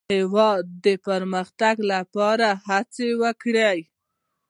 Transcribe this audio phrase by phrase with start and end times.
[0.09, 3.79] د هېواد د پرمختګ لپاره هڅې وکړئ.